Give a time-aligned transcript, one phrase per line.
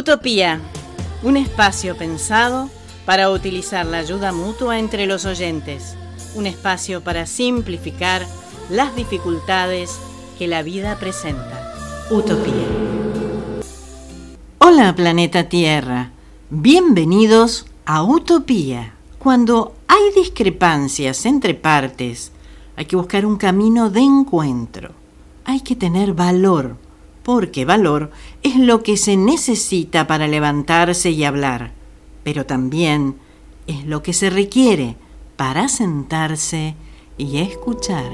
[0.00, 0.62] Utopía,
[1.22, 2.70] un espacio pensado
[3.04, 5.94] para utilizar la ayuda mutua entre los oyentes,
[6.34, 8.26] un espacio para simplificar
[8.70, 9.98] las dificultades
[10.38, 11.74] que la vida presenta.
[12.10, 12.66] Utopía.
[14.56, 16.12] Hola planeta Tierra,
[16.48, 18.94] bienvenidos a Utopía.
[19.18, 22.32] Cuando hay discrepancias entre partes,
[22.74, 24.92] hay que buscar un camino de encuentro.
[25.44, 26.78] Hay que tener valor
[27.22, 28.10] porque valor
[28.42, 31.72] es lo que se necesita para levantarse y hablar,
[32.22, 33.16] pero también
[33.66, 34.96] es lo que se requiere
[35.36, 36.74] para sentarse
[37.16, 38.10] y escuchar.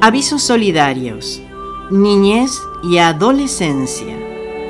[0.00, 1.40] Avisos solidarios.
[1.90, 4.16] Niñez y adolescencia.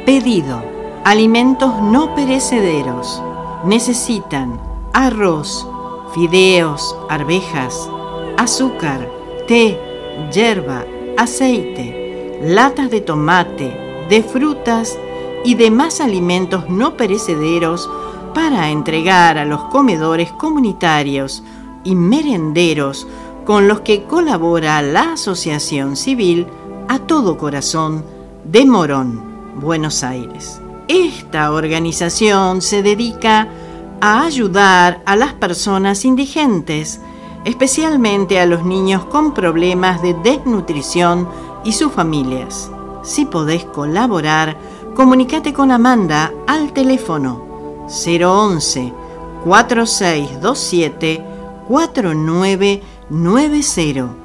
[0.04, 0.62] Pedido.
[1.04, 3.22] Alimentos no perecederos.
[3.64, 4.60] Necesitan
[4.92, 5.66] arroz,
[6.12, 7.88] fideos, arvejas,
[8.36, 9.08] azúcar,
[9.48, 9.78] té,
[10.30, 10.84] yerba,
[11.16, 14.98] aceite, latas de tomate, de frutas
[15.44, 17.90] y demás alimentos no perecederos
[18.34, 21.42] para entregar a los comedores comunitarios
[21.84, 23.06] y merenderos
[23.44, 26.46] con los que colabora la Asociación Civil
[26.88, 28.04] A Todo Corazón
[28.44, 29.20] de Morón,
[29.60, 30.60] Buenos Aires.
[30.88, 33.48] Esta organización se dedica
[34.00, 37.00] a ayudar a las personas indigentes
[37.44, 41.28] especialmente a los niños con problemas de desnutrición
[41.64, 42.70] y sus familias.
[43.02, 44.56] Si podés colaborar,
[44.94, 47.42] comunícate con Amanda al teléfono
[47.88, 48.92] 011
[49.44, 51.24] 4627
[51.68, 54.22] 4990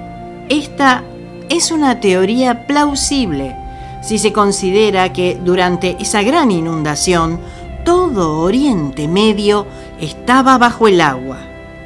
[0.50, 1.04] Esta
[1.50, 3.56] es una teoría plausible
[4.02, 7.40] si se considera que durante esa gran inundación
[7.84, 9.66] todo Oriente Medio
[10.00, 11.40] estaba bajo el agua.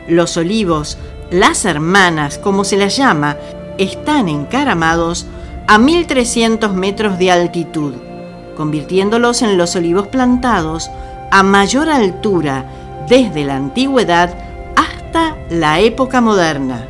[0.07, 0.97] Los olivos,
[1.29, 3.37] las hermanas, como se las llama,
[3.77, 5.25] están encaramados
[5.67, 7.93] a 1300 metros de altitud,
[8.57, 10.89] convirtiéndolos en los olivos plantados
[11.31, 12.65] a mayor altura
[13.07, 14.35] desde la antigüedad
[14.75, 16.87] hasta la época moderna.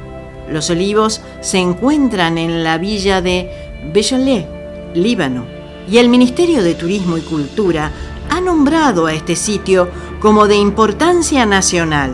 [0.49, 3.49] Los olivos se encuentran en la villa de
[3.93, 4.47] Béjolet,
[4.95, 5.45] Líbano,
[5.89, 7.91] y el Ministerio de Turismo y Cultura
[8.29, 9.89] ha nombrado a este sitio
[10.21, 12.13] como de importancia nacional.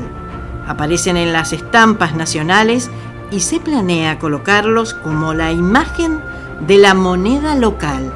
[0.66, 2.90] Aparecen en las estampas nacionales
[3.29, 6.22] y se planea colocarlos como la imagen
[6.66, 8.12] de la moneda local.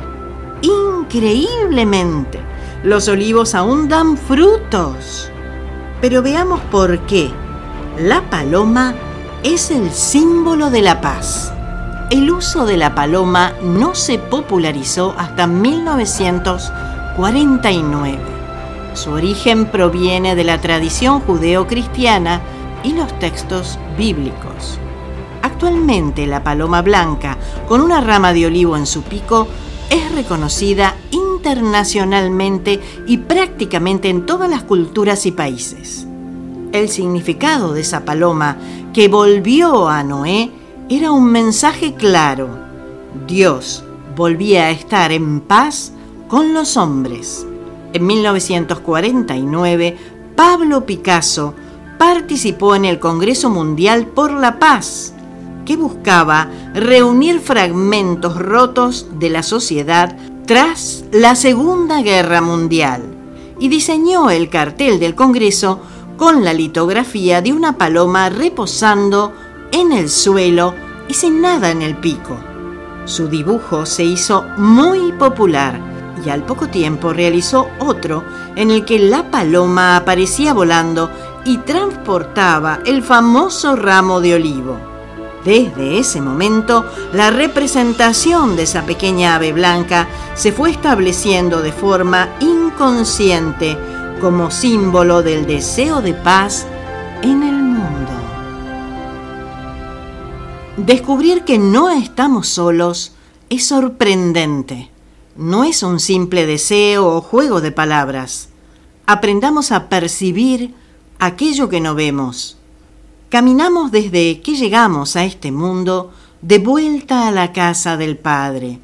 [0.62, 2.40] Increíblemente,
[2.84, 5.30] los olivos aún dan frutos.
[6.00, 7.30] Pero veamos por qué.
[8.00, 8.96] La paloma
[9.44, 11.54] es el símbolo de la paz.
[12.10, 16.72] El uso de la paloma no se popularizó hasta 1900
[17.16, 18.41] 49.
[18.94, 22.42] Su origen proviene de la tradición judeo-cristiana
[22.84, 24.78] y los textos bíblicos.
[25.42, 29.48] Actualmente la paloma blanca con una rama de olivo en su pico
[29.90, 36.06] es reconocida internacionalmente y prácticamente en todas las culturas y países.
[36.72, 38.58] El significado de esa paloma
[38.94, 40.52] que volvió a Noé
[40.90, 42.50] era un mensaje claro.
[43.28, 43.84] Dios
[44.16, 45.92] volvía a estar en paz
[46.28, 47.46] con los hombres.
[47.94, 49.98] En 1949,
[50.36, 51.54] Pablo Picasso
[51.98, 55.14] participó en el Congreso Mundial por la Paz,
[55.66, 60.16] que buscaba reunir fragmentos rotos de la sociedad
[60.46, 63.04] tras la Segunda Guerra Mundial,
[63.60, 65.82] y diseñó el cartel del Congreso
[66.18, 69.34] con la litografía de una paloma reposando
[69.72, 70.74] en el suelo
[71.10, 72.38] y sin nada en el pico.
[73.06, 75.91] Su dibujo se hizo muy popular
[76.26, 78.24] y al poco tiempo realizó otro
[78.56, 81.10] en el que la paloma aparecía volando
[81.46, 84.78] y transportaba el famoso ramo de olivo.
[85.44, 92.30] Desde ese momento, la representación de esa pequeña ave blanca se fue estableciendo de forma
[92.40, 93.76] inconsciente
[94.22, 96.68] como símbolo del deseo de paz
[97.24, 98.12] en el mundo.
[100.78, 103.14] Descubrir que no estamos solos
[103.50, 104.92] es sorprendente.
[105.36, 108.50] No es un simple deseo o juego de palabras.
[109.06, 110.74] Aprendamos a percibir
[111.20, 112.58] aquello que no vemos
[113.32, 116.12] Caminamos desde que llegamos a este mundo
[116.42, 118.82] de vuelta a la casa del Padre.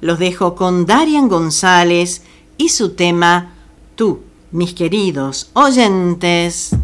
[0.00, 2.22] Los dejo con Darian González
[2.56, 3.52] y su tema
[3.94, 6.74] Tú, mis queridos oyentes.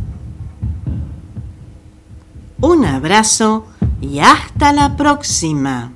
[2.61, 3.67] Un abrazo
[4.01, 5.93] y hasta la próxima.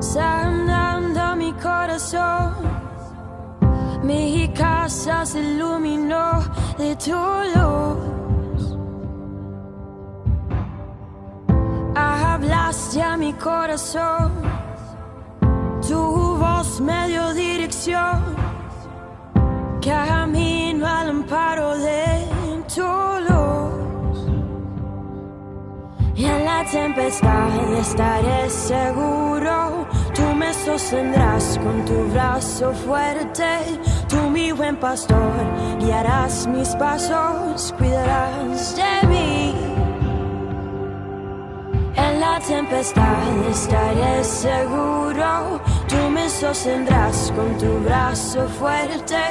[0.00, 2.54] Sanando mi corazón.
[4.02, 6.42] Mi casa se iluminó
[6.78, 7.12] de tu
[7.54, 8.76] luz.
[11.94, 14.32] Hablaste a mi corazón,
[15.88, 18.36] tu voz me dio dirección.
[19.80, 22.05] Camino al amparo de
[26.56, 29.86] la tempestad estaré seguro.
[30.14, 33.50] Tú me sostendrás con tu brazo fuerte.
[34.08, 35.36] Tú, mi buen pastor,
[35.80, 39.54] guiarás mis pasos, cuidarás de mí.
[41.96, 45.60] En la tempestad estaré seguro.
[45.88, 49.22] Tú me sostendrás con tu brazo fuerte.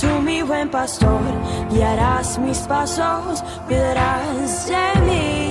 [0.00, 1.22] Tú, mi buen pastor,
[1.70, 5.43] guiarás mis pasos, cuidarás de mí.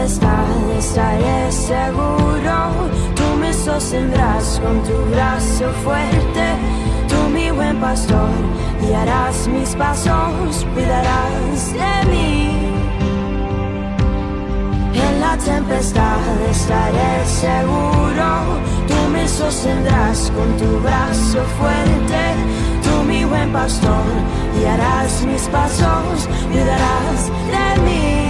[0.00, 2.90] Tempestad estaré seguro.
[3.14, 6.46] Tú me sostendrás con tu brazo fuerte.
[7.08, 8.30] Tú mi buen pastor,
[8.80, 12.72] guiarás mis pasos, cuidarás de mí.
[14.94, 18.30] En la tempestad estaré seguro.
[18.88, 22.22] Tú me sostendrás con tu brazo fuerte.
[22.82, 24.06] Tú mi buen pastor,
[24.56, 28.29] guiarás mis pasos, cuidarás de mí.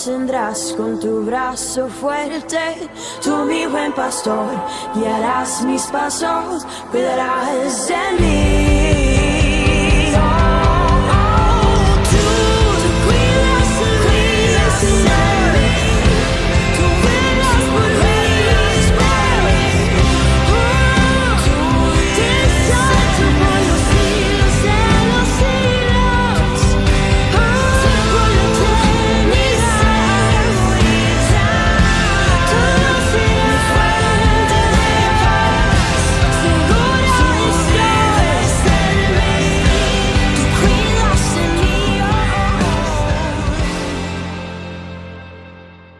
[0.00, 2.88] Sostendrás con tu brazo fuerte.
[3.22, 4.48] Tú, mi buen pastor,
[4.94, 9.09] guiarás mis pasos, cuidarás de mí.